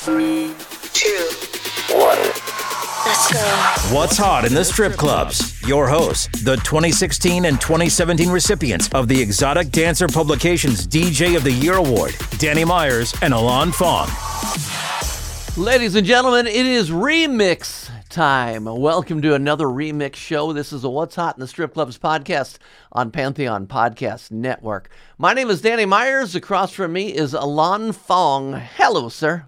[0.00, 0.54] Three,
[0.92, 1.28] two,
[1.94, 2.18] one.
[3.06, 3.94] Let's go.
[3.94, 5.60] What's hot in the strip clubs?
[5.66, 11.52] Your hosts, the 2016 and 2017 recipients of the Exotic Dancer Publications DJ of the
[11.52, 14.08] Year Award, Danny Meyers and Ilan Fong.
[15.62, 18.64] Ladies and gentlemen, it is remix time.
[18.64, 20.52] Welcome to another remix show.
[20.52, 22.58] This is a What's Hot in the Strip Clubs podcast
[22.92, 24.90] on Pantheon Podcast Network.
[25.18, 26.34] My name is Danny Meyers.
[26.34, 28.54] Across from me is Ilan Fong.
[28.54, 29.46] Hello, sir.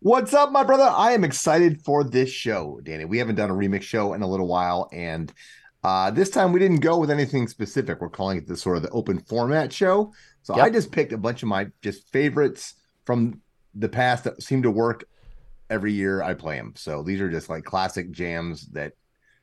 [0.00, 0.84] What's up, my brother?
[0.84, 3.04] I am excited for this show, Danny.
[3.04, 5.30] We haven't done a remix show in a little while, and
[5.84, 8.00] uh, this time we didn't go with anything specific.
[8.00, 10.12] We're calling it the sort of the open format show.
[10.42, 10.64] So Yep.
[10.64, 13.42] I just picked a bunch of my just favorites from
[13.74, 15.04] the past that seem to work
[15.70, 16.74] every year I play them.
[16.76, 18.94] So these are just like classic jams that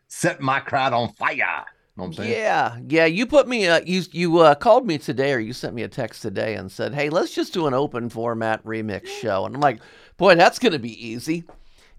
[0.08, 1.66] set my crowd on fire.
[1.96, 2.32] Know what I'm saying?
[2.32, 3.06] Yeah, yeah.
[3.06, 3.68] You put me.
[3.68, 6.72] Uh, you you uh, called me today, or you sent me a text today and
[6.72, 9.82] said, "Hey, let's just do an open format remix show." And I'm like,
[10.18, 11.46] "Boy, that's going to be easy."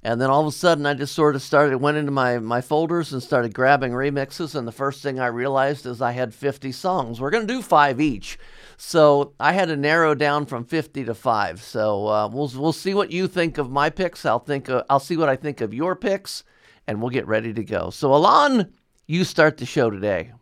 [0.02, 2.60] And then all of a sudden, I just sort of started went into my my
[2.60, 4.54] folders and started grabbing remixes.
[4.54, 7.20] And the first thing I realized is I had 50 songs.
[7.20, 8.38] We're going to do five each,
[8.76, 11.60] so I had to narrow down from 50 to five.
[11.62, 14.24] So uh, we'll we'll see what you think of my picks.
[14.24, 16.44] I'll think I'll see what I think of your picks,
[16.86, 17.90] and we'll get ready to go.
[17.90, 18.70] So Ilan,
[19.06, 20.32] you start the show today.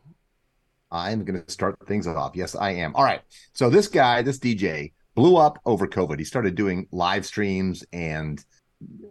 [0.90, 2.36] I'm going to start things off.
[2.36, 2.94] Yes, I am.
[2.94, 3.20] All right.
[3.52, 6.18] So this guy, this DJ, blew up over COVID.
[6.18, 8.44] He started doing live streams and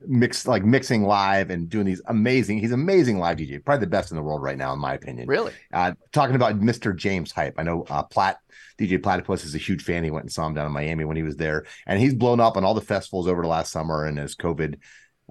[0.07, 2.59] mix like mixing live and doing these amazing.
[2.59, 5.27] He's amazing live DJ, probably the best in the world right now, in my opinion.
[5.27, 5.51] Really?
[5.73, 6.95] Uh, talking about Mr.
[6.95, 7.55] James Hype.
[7.57, 8.37] I know uh, Plat
[8.79, 10.03] DJ Platypus is a huge fan.
[10.03, 12.39] He went and saw him down in Miami when he was there, and he's blown
[12.39, 14.05] up on all the festivals over the last summer.
[14.05, 14.75] And as COVID,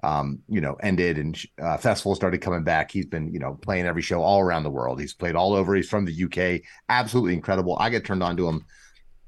[0.03, 3.85] um, you know, ended and uh, festivals started coming back, he's been you know playing
[3.85, 4.99] every show all around the world.
[4.99, 5.73] He's played all over.
[5.73, 6.61] He's from the UK.
[6.89, 7.77] Absolutely incredible.
[7.79, 8.65] I get turned on to him.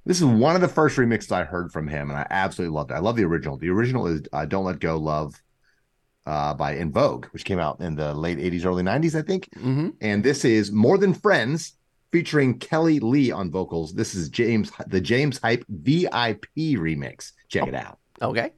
[0.08, 2.92] This is one of the first remixes I heard from him, and I absolutely loved
[2.92, 2.94] it.
[2.94, 3.58] I love the original.
[3.58, 5.36] The original is uh, "Don't Let Go, Love"
[6.26, 9.50] uh, by En Vogue, which came out in the late '80s, early '90s, I think.
[9.58, 9.90] Mm-hmm.
[10.00, 11.74] And this is More Than Friends
[12.14, 13.94] featuring Kelli-Leigh on vocals.
[13.94, 17.34] This is James the James Hype VIP remix.
[17.50, 18.00] Check it out.
[18.22, 18.52] Okay.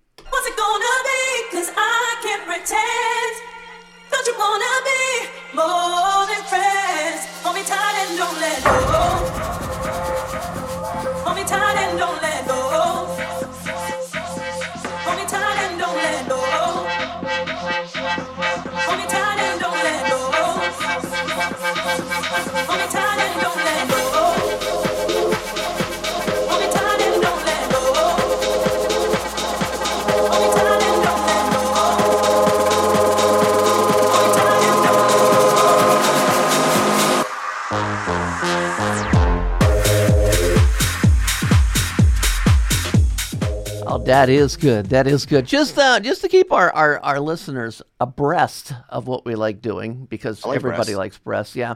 [44.19, 44.87] That is good.
[44.87, 45.45] That is good.
[45.45, 50.05] Just uh, just to keep our, our, our listeners abreast of what we like doing,
[50.05, 50.97] because like everybody breasts.
[50.97, 51.55] likes breasts.
[51.55, 51.75] Yeah.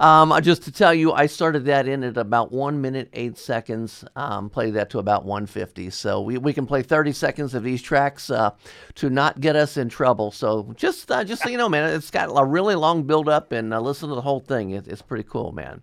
[0.00, 3.36] Um, uh, just to tell you, I started that in at about one minute eight
[3.36, 4.04] seconds.
[4.16, 5.90] Um, played that to about one fifty.
[5.90, 8.52] So we, we can play thirty seconds of these tracks uh,
[8.94, 10.30] to not get us in trouble.
[10.30, 13.52] So just uh, just so you know, man, it's got a really long build up,
[13.52, 14.70] and uh, listen to the whole thing.
[14.70, 15.82] It, it's pretty cool, man.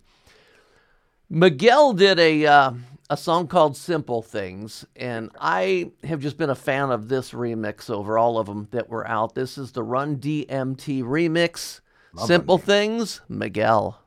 [1.30, 2.72] Miguel did a uh,
[3.10, 7.90] a song called "Simple Things," and I have just been a fan of this remix
[7.90, 9.36] over all of them that were out.
[9.36, 11.82] This is the Run DMT remix.
[12.26, 14.00] "Simple Things," Miguel.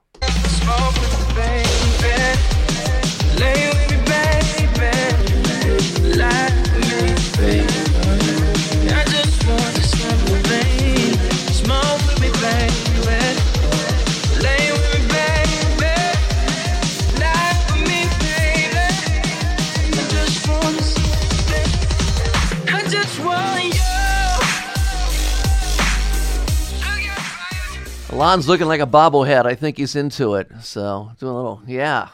[28.33, 29.45] Ilan's looking like a bobblehead.
[29.45, 30.49] I think he's into it.
[30.63, 32.09] So doing a little, yeah.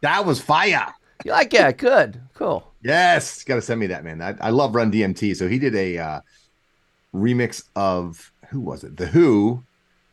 [0.00, 0.94] That was fire.
[1.24, 1.76] You like that?
[1.76, 2.72] Good, cool.
[2.84, 4.22] Yes, got to send me that man.
[4.22, 5.34] I, I love Run DMT.
[5.34, 6.20] So he did a uh,
[7.12, 8.96] remix of who was it?
[8.96, 9.64] The Who,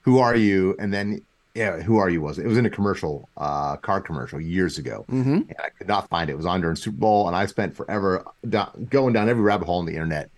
[0.02, 0.76] Who Are You?
[0.80, 1.22] And then
[1.54, 2.46] yeah, Who Are You was it?
[2.46, 5.34] It was in a commercial, uh, car commercial years ago, mm-hmm.
[5.34, 6.34] and I could not find it.
[6.34, 9.66] It was on during Super Bowl, and I spent forever down, going down every rabbit
[9.66, 10.32] hole on the internet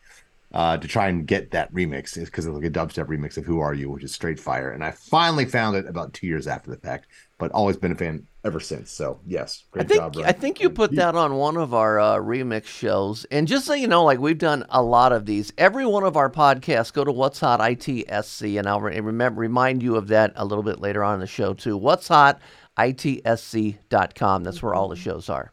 [0.56, 3.44] uh, to try and get that remix is because it's like a dubstep remix of
[3.44, 4.72] Who Are You, which is straight fire.
[4.72, 7.07] And I finally found it about two years after the fact,
[7.38, 8.90] but always been a fan ever since.
[8.90, 10.16] So yes, I great think job.
[10.16, 10.25] Run.
[10.25, 13.25] I think you put that on one of our uh, remix shows.
[13.31, 15.52] And just so you know, like we've done a lot of these.
[15.57, 19.84] Every one of our podcasts, go to What's Hot ITSC, and I'll re- remember remind
[19.84, 21.75] you of that a little bit later on in the show too.
[21.75, 22.40] What's Hot
[22.78, 24.46] ITSC.com.
[24.46, 25.52] That's where all the shows are.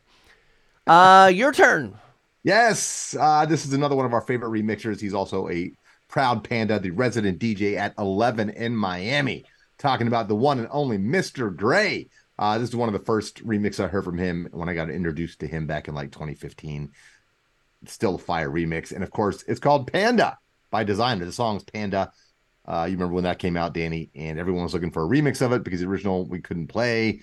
[0.86, 1.98] Uh, your turn.
[2.44, 5.00] Yes, uh, this is another one of our favorite remixers.
[5.00, 5.72] He's also a
[6.08, 9.44] proud panda, the resident DJ at 11 in Miami,
[9.78, 11.54] talking about the one and only Mr.
[11.54, 12.08] Gray.
[12.38, 14.90] Uh, this is one of the first remixes I heard from him when I got
[14.90, 16.90] introduced to him back in like 2015.
[17.82, 18.92] It's still a fire remix.
[18.92, 20.38] And of course, it's called Panda
[20.70, 21.24] by Desiigner.
[21.24, 22.10] The song's Panda.
[22.66, 25.42] Uh, you remember when that came out, Danny, and everyone was looking for a remix
[25.42, 27.22] of it because the original we couldn't play.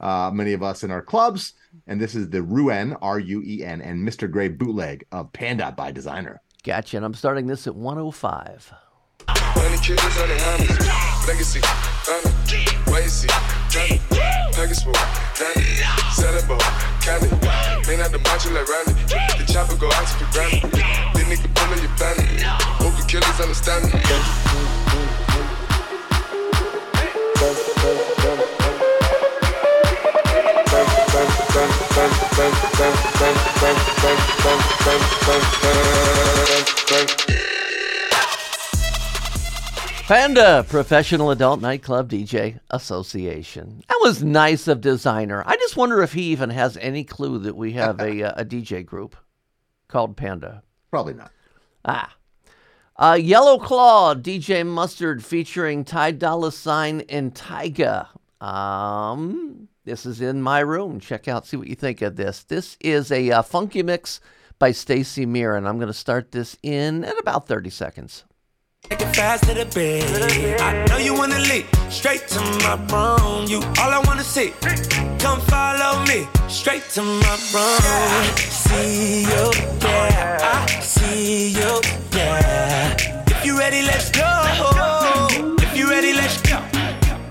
[0.00, 1.52] Uh, many of us in our clubs,
[1.86, 4.30] and this is the Ruen R U E N and Mr.
[4.30, 6.38] Gray bootleg of Panda by Desiigner.
[6.64, 6.96] Gotcha.
[6.96, 8.72] And I'm starting this at 105.
[9.28, 11.28] Honey killers on the honest.
[11.28, 11.60] Legacy,
[12.08, 13.50] honor, wait.
[13.70, 14.00] Johnny,
[14.52, 14.82] Pegasus,
[15.38, 15.64] Danny,
[16.10, 16.58] Saddle
[17.00, 17.28] Candy.
[17.88, 18.94] Ain't out the macho like Randy.
[19.38, 20.60] The chopper go out to the granny.
[21.14, 22.42] This nigga pull your bandit.
[22.82, 24.79] Hope the killers understand me.
[40.10, 43.84] Panda Professional Adult Nightclub DJ Association.
[43.88, 45.44] That was nice of Desiigner.
[45.46, 48.44] I just wonder if he even has any clue that we have a, uh, a
[48.44, 49.14] DJ group
[49.86, 50.64] called Panda.
[50.90, 51.30] Probably not.
[51.84, 52.16] Ah.
[52.96, 58.08] Uh, Yellow Claw, DJ Mustard featuring Ty Dolla Sign and Tyga.
[58.40, 60.98] Um, this is in my room.
[60.98, 62.42] Check out, see what you think of this.
[62.42, 64.20] This is a uh, funky mix
[64.58, 68.24] by Stacy Mier, and I'm going to start this in at about 30 seconds.
[68.88, 70.60] Take it fast to the bed.
[70.60, 73.46] I know you wanna leap straight to my room.
[73.48, 74.52] You all I wanna see.
[75.18, 78.36] Come follow me straight to my room.
[78.36, 80.66] See you, yeah.
[80.66, 81.80] I see you,
[82.12, 82.96] yeah.
[83.26, 84.26] If you ready, let's go.
[85.58, 86.58] If you ready, let's go.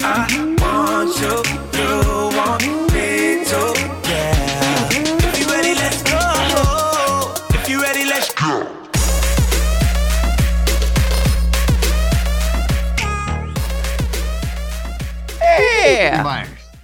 [0.01, 1.68] I want you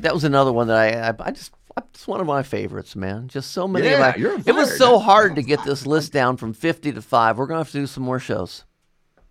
[0.05, 3.27] That was another one that I, I, I just, it's one of my favorites, man.
[3.27, 3.87] Just so many.
[3.87, 6.91] Yeah, of my, you're it was so hard to get this list down from 50
[6.91, 7.37] to 5.
[7.39, 8.65] We're going to have to do some more shows.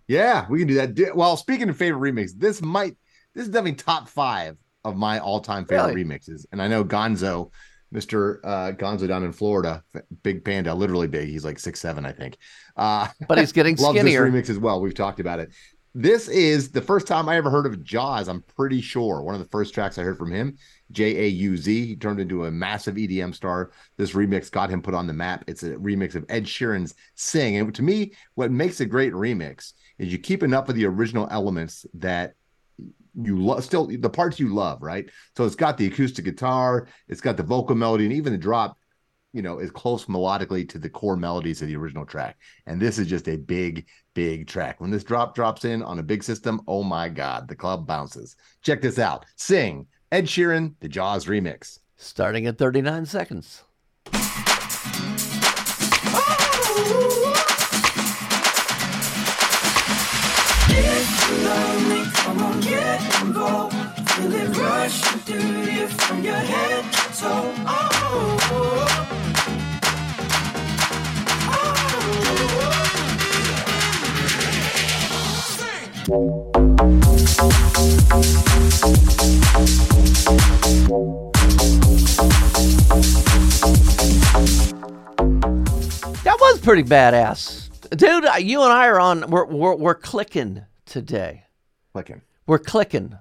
[0.09, 1.15] Yeah, we can do that.
[1.15, 2.97] Well, speaking of favorite remix, this might
[3.33, 6.03] this is definitely top five of my all-time favorite Really?
[6.03, 6.45] remixes.
[6.51, 7.51] And I know Gonzo,
[7.93, 8.39] Mr.
[8.43, 9.81] Uh, Gonzo down in Florida,
[10.23, 11.29] big panda, literally big.
[11.29, 12.37] He's like six seven, I think.
[12.75, 14.29] Uh, But he's getting loves skinnier.
[14.29, 14.81] this remix as well.
[14.81, 15.51] We've talked about it.
[15.97, 18.27] This is the first time I ever heard of Jauz.
[18.27, 20.57] I'm pretty sure one of the first tracks I heard from him,
[20.91, 21.85] J A U Z.
[21.85, 23.71] He turned into a massive EDM star.
[23.95, 25.45] This remix got him put on the map.
[25.47, 29.71] It's a remix of Ed Sheeran's "Sing," and to me, what makes a great remix
[29.97, 32.33] is you keep enough of the original elements that
[33.13, 37.21] you love still the parts you love right so it's got the acoustic guitar it's
[37.21, 38.77] got the vocal melody and even the drop
[39.31, 42.99] you know is close melodically to the core melodies of the original track and this
[42.99, 46.59] is just a big big track when this drop drops in on a big system
[46.67, 51.79] oh my god the club bounces check this out sing ed sheeran the Jauz remix
[51.97, 53.63] Starting at 39 seconds.
[62.13, 63.75] Come on, get involved.
[64.09, 67.53] Feel it rushing through you from your head to toe.
[67.65, 69.24] Oh,
[76.05, 76.13] That
[86.39, 87.69] was pretty badass.
[87.89, 91.45] Dude, uh, you and I are on, we're, we're, we're clicking today.
[91.93, 93.17] clicking We're clicking.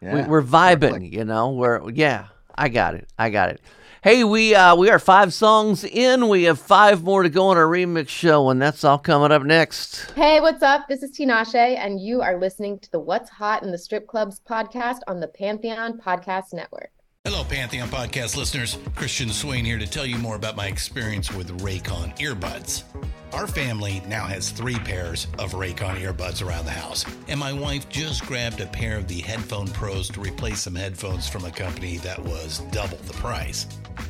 [0.00, 1.12] We, yeah we're vibing, clicking.
[1.12, 1.50] you know.
[1.50, 3.08] We're yeah, I got it.
[3.18, 3.60] I got it.
[4.02, 6.28] Hey, we uh, we are five songs in.
[6.28, 9.44] We have five more to go on our remix show, and that's all coming up
[9.44, 10.10] next.
[10.16, 10.88] Hey, what's up?
[10.88, 14.40] This is Tinashe, and you are listening to the What's Hot in the Strip Clubs
[14.40, 16.90] podcast on the Pantheon Podcast Network.
[17.24, 18.76] Hello, Pantheon podcast listeners.
[18.96, 22.82] Christian Swain here to tell you more about my experience with Raycon earbuds.
[23.32, 27.88] Our family now has three pairs of Raycon earbuds around the house, and my wife
[27.88, 31.98] just grabbed a pair of the Headphone Pros to replace some headphones from a company
[31.98, 33.68] that was double the price.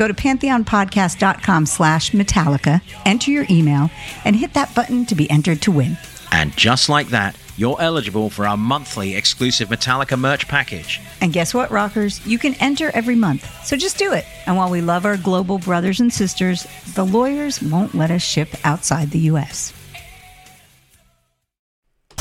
[0.00, 3.90] Go to pantheonpodcast.com slash Metallica, enter your email,
[4.24, 5.98] and hit that button to be entered to win.
[6.32, 11.02] And just like that, you're eligible for our monthly exclusive Metallica merch package.
[11.20, 12.26] And guess what, rockers?
[12.26, 13.46] You can enter every month.
[13.66, 14.24] So just do it.
[14.46, 18.48] And while we love our global brothers and sisters, the lawyers won't let us ship
[18.64, 19.74] outside the U.S.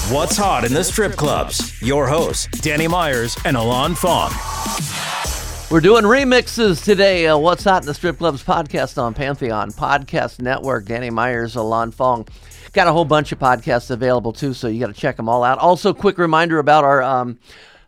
[0.09, 1.81] What's hot in the strip clubs?
[1.81, 4.31] Your hosts, Danny Meyers and Ilan Fong.
[5.71, 7.27] We're doing remixes today.
[7.27, 10.85] Uh, What's Hot in the Strip Clubs podcast on Pantheon Podcast Network.
[10.85, 12.27] Danny Meyers, Ilan Fong.
[12.73, 15.43] Got a whole bunch of podcasts available too, so you got to check them all
[15.43, 15.59] out.
[15.59, 17.37] Also, quick reminder about our um,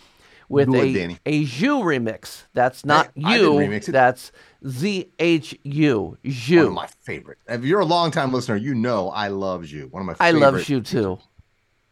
[0.49, 1.19] with a Danny.
[1.27, 2.45] a Zhu remix.
[2.55, 3.53] That's not I you.
[3.53, 3.93] remix it.
[3.93, 4.33] That's
[4.67, 6.19] Z H U.
[6.25, 6.57] Zhu.
[6.59, 7.39] One of my favorite.
[7.49, 9.89] If you're a longtime listener, you know I love you.
[9.91, 10.43] One of my favorite.
[10.43, 11.19] I love Zhu too.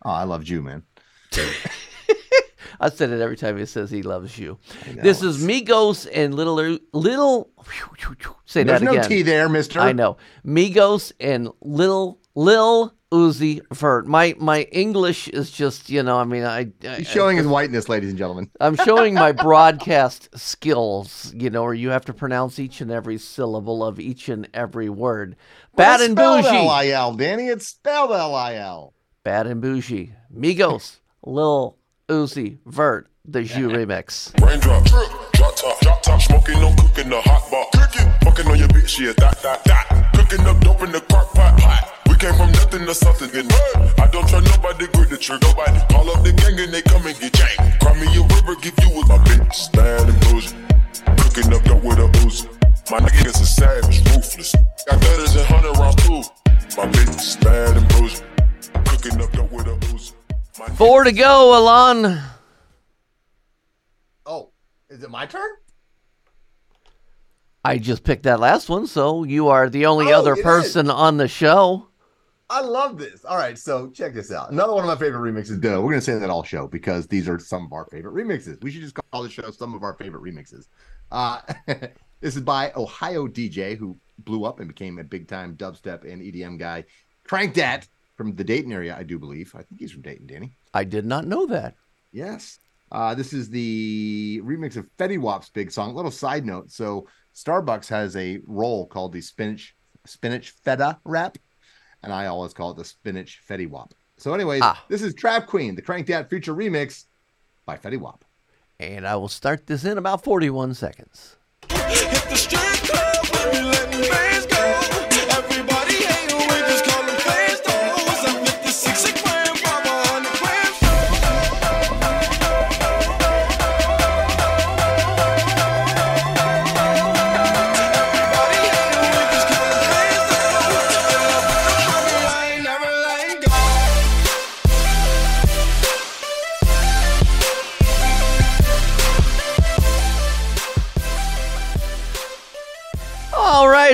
[0.04, 0.82] Oh, I love you, man.
[2.80, 4.58] I said it every time he says he loves you.
[4.86, 7.50] This is Migos and Little Little.
[8.44, 9.08] Say There's that no again.
[9.08, 9.80] T there, mister.
[9.80, 10.18] I know.
[10.44, 14.06] Migos and Little Lil Uzi Vert.
[14.06, 16.18] My my English is just you know.
[16.18, 18.50] I mean, I, I He's showing his whiteness, ladies and gentlemen.
[18.60, 21.32] I'm showing my broadcast skills.
[21.34, 24.88] You know, where you have to pronounce each and every syllable of each and every
[24.88, 25.36] word.
[25.76, 26.64] Bad and spelled Boujee.
[26.64, 27.48] L-I-L, Danny.
[27.48, 28.92] It's spelled L-I-L.
[29.22, 30.12] Bad and Boujee.
[30.34, 30.96] Migos.
[31.24, 31.76] Lil
[32.08, 33.08] Uzi Vert.
[33.24, 34.32] The Zhu remix.
[34.40, 37.72] Raindrop, drip, drop top, drop top, smoking, no cooking the hot pot.
[37.72, 40.12] Cooking, fucking on your bitch, yeah, that, that, that.
[40.14, 41.60] Cooking up dope in the crock pot.
[41.60, 41.95] Hot.
[42.16, 43.52] We came from nothing to something, and
[44.00, 45.46] I don't try nobody, grip the trigger.
[45.48, 47.78] Nobody call up the gang and they come and get jank.
[47.80, 50.56] Cry me a river, give you with my bitch, bad and bougie.
[51.20, 52.48] Cooking up dope with a Uzi.
[52.90, 54.54] My niggas are savage, ruthless.
[54.88, 56.22] Got gutters and hundred rounds too.
[56.80, 58.22] My bitch, bad and bougie.
[58.86, 60.14] Cooking up dope with a Uzi.
[60.58, 62.22] My Four to go, Ilan.
[64.24, 64.52] Oh,
[64.88, 65.50] is it my turn?
[67.62, 70.44] I just picked that last one, so you are the only Oh, other it is.
[70.44, 71.85] person on the show.
[72.48, 73.24] I love this.
[73.24, 74.52] All right, so check this out.
[74.52, 75.60] Another one of my favorite remixes.
[75.60, 78.62] Duh, we're gonna say that all show because these are some of our favorite remixes.
[78.62, 80.68] We should just call the show some of our favorite remixes.
[81.10, 81.40] Uh,
[82.20, 86.22] this is by Ohio DJ, who blew up and became a big time dubstep and
[86.22, 86.84] EDM guy.
[87.28, 89.52] Crankdat from the Dayton area, I do believe.
[89.54, 90.56] I think he's from Dayton, Danny.
[90.72, 91.74] I did not know that.
[92.12, 92.58] Yes.
[92.92, 95.94] Uh, this is the remix of Fetty Wap's big song.
[95.94, 96.70] Little side note.
[96.70, 99.74] So Starbucks has a roll called the spinach
[100.06, 101.36] spinach feta wrap,
[102.06, 103.92] and I always call it the spinach Fetty Wap.
[104.16, 104.82] So, anyways, ah.
[104.88, 107.04] this is Trap Queen, the Crankdat Future remix
[107.66, 108.24] by Fetty Wap.
[108.78, 111.36] And I will start this in about 41 seconds.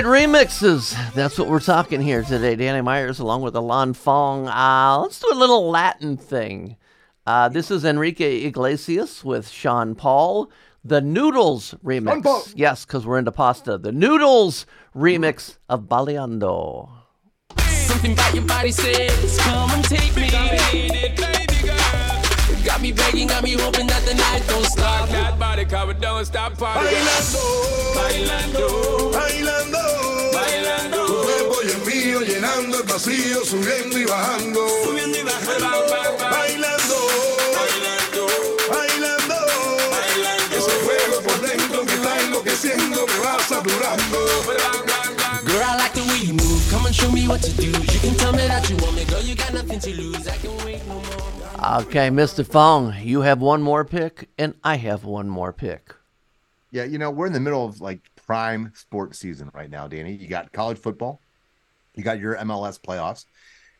[0.03, 1.13] Right, remixes.
[1.13, 2.55] That's what we're talking here today.
[2.55, 4.47] Danny Meyers along with Ilan Fong.
[4.47, 6.75] Uh, let's do a little Latin thing.
[7.25, 10.51] Uh, this is Enrique Iglesias with Sean Paul.
[10.83, 12.53] The Noodles remix.
[12.55, 13.77] Yes, because we're into pasta.
[13.77, 16.89] The Noodles remix of Bailando.
[17.59, 20.29] Something about your body says, come and take me.
[22.65, 25.07] Got me begging, got me hoping that the night don't stop.
[25.09, 27.03] That body cover don't stop partying.
[27.95, 28.32] Bailando,
[32.93, 34.67] vacío, subiendo y bajando.
[34.83, 35.83] Subiendo y bajando.
[36.31, 36.95] Bailando,
[37.59, 38.27] bailando,
[38.69, 40.55] bailando.
[40.55, 44.19] Ese fuego por dentro me está enloqueciendo, me va saturando.
[45.45, 46.61] Girl, I like the way you move.
[46.69, 47.67] Come and show me what to do.
[47.67, 49.21] You can tell me that you want me, girl.
[49.21, 50.27] You got nothing to lose.
[50.27, 51.81] I can wait no more.
[51.81, 52.45] Okay, Mr.
[52.45, 55.95] Fong, you have one more pick, and I have one more pick.
[56.71, 60.13] Yeah, you know, we're in the middle of like prime sports season right now, Danny.
[60.13, 61.21] You got college football,
[61.95, 63.25] you got your MLS playoffs,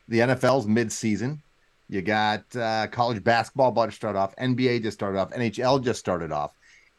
[0.08, 1.42] the NFL's mid-season.
[1.88, 6.00] You got uh, college basketball about to start off, NBA just started off, NHL just
[6.00, 6.52] started off.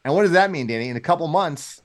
[0.04, 0.88] And what does that mean, Danny?
[0.88, 1.82] In a couple months,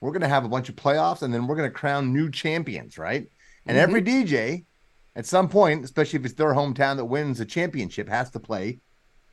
[0.00, 2.30] we're going to have a bunch of playoffs and then we're going to crown new
[2.30, 3.28] champions, right?
[3.66, 3.96] And Mm-hmm.
[3.96, 4.64] every DJ
[5.14, 8.80] at some point, especially if it's their hometown that wins a championship, has to play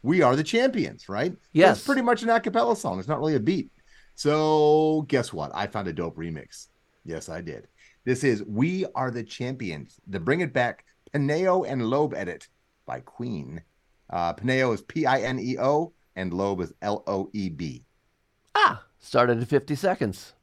[0.04, 1.34] We Are the Champions, right?
[1.52, 1.78] Yes.
[1.78, 3.00] It's pretty much an a cappella song.
[3.00, 3.72] It's not really a beat.
[4.14, 5.52] So guess what?
[5.56, 6.68] I found a dope remix.
[7.06, 7.68] Yes, I did.
[8.06, 12.48] This is We Are the Champions, the Bring It Back Pineo and Loeb edit
[12.86, 13.62] by Queen.
[14.10, 17.86] Uh, Pineo is P I N E O and Loeb is L O E B.
[18.56, 20.34] Ah, started in 50 seconds.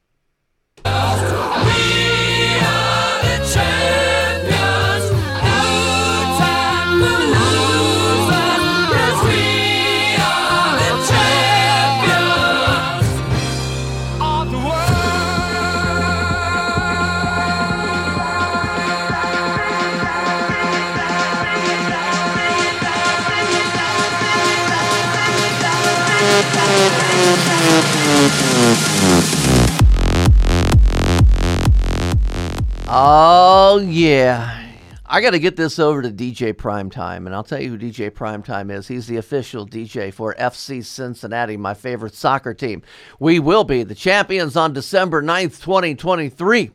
[33.79, 34.63] Yeah.
[35.09, 38.11] I got to get this over to DJ Primetime, and I'll tell you who DJ
[38.11, 38.89] Primetime is.
[38.89, 42.83] He's the official DJ for FC Cincinnati, my favorite soccer team.
[43.21, 46.73] We will be the champions on December 9th, 2023.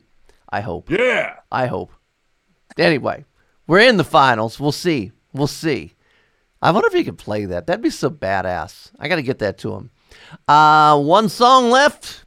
[0.50, 0.90] I hope.
[0.90, 1.36] Yeah.
[1.52, 1.92] I hope.
[2.78, 3.26] Anyway,
[3.68, 4.60] we're in the finals.
[4.60, 5.12] We'll see.
[5.34, 5.94] We'll see.
[6.62, 7.68] I wonder if he could play that.
[7.68, 8.92] That'd be so badass.
[8.98, 9.92] I got to get that to him.
[10.48, 12.24] Uh, one song left.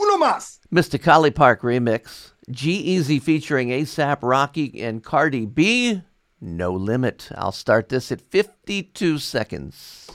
[0.00, 0.58] Uno más.
[0.72, 0.98] Mr.
[0.98, 2.32] Collipark remix.
[2.50, 6.02] G-Eazy featuring ASAP Rocky and Cardi B.
[6.40, 7.30] No limit.
[7.34, 10.10] I'll start this at 52 seconds.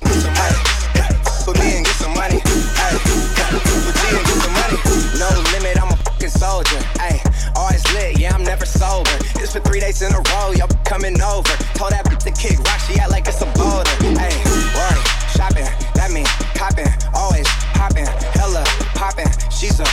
[6.39, 6.79] Soldier.
[6.99, 7.19] Ay,
[7.55, 9.09] always lit, yeah, I'm never sober.
[9.43, 11.51] It's for three days in a row, y'all coming over.
[11.75, 13.91] Told that bitch to kick rock, she act like it's a boulder.
[14.07, 15.01] Worry,
[15.35, 15.67] shopping,
[15.99, 16.09] that
[16.55, 18.05] copping, always popping,
[18.39, 18.63] hella
[18.95, 19.27] popping.
[19.51, 19.85] She's a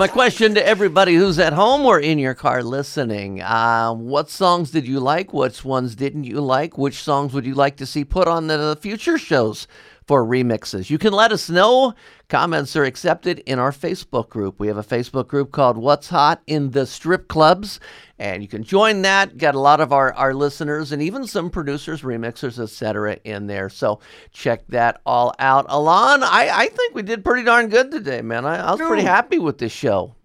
[0.00, 4.70] my question to everybody who's at home or in your car listening uh, what songs
[4.70, 5.34] did you like?
[5.34, 6.78] Which ones didn't you like?
[6.78, 9.68] Which songs would you like to see put on the future shows
[10.10, 10.90] for remixes?
[10.90, 11.94] You can let us know.
[12.28, 14.58] Comments are accepted in our Facebook group.
[14.58, 17.78] We have a Facebook group called What's Hot in the Strip Clubs,
[18.18, 19.38] and you can join that.
[19.38, 23.18] Got a lot of our, our listeners and even some producers, remixers, etc.
[23.22, 23.68] in there.
[23.68, 24.00] So
[24.32, 25.68] check that all out.
[25.68, 28.44] Ilan, I, I think we did pretty darn good today, man.
[28.44, 30.16] I, I was pretty happy with this show.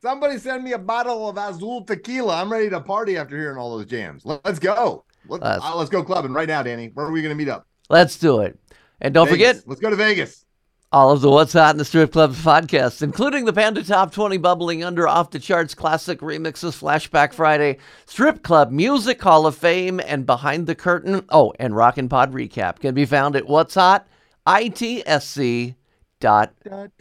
[0.00, 2.40] Somebody send me a bottle of Azul tequila.
[2.40, 4.24] I'm ready to party after hearing all those jams.
[4.24, 5.04] Let- Let's go.
[5.28, 6.90] Let's- uh, let's go clubbing right now, Danny.
[6.94, 7.66] Where are we going to meet up?
[7.90, 8.58] Let's do it.
[9.00, 9.58] And don't Vegas.
[9.58, 10.44] forget, let's go to Vegas.
[10.92, 14.36] all of the What's Hot in the Strip Clubs podcasts, including the Panda Top 20
[14.38, 20.00] Bubbling Under Off the Charts Classic Remixes Flashback Friday, Strip Club Music Hall of Fame,
[20.00, 21.24] and Behind the Curtain.
[21.30, 24.06] Oh, and Rockin' Pod Recap can be found at What's Hot,
[24.46, 25.74] ITSC
[26.20, 26.52] dot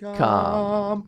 [0.01, 1.07] com.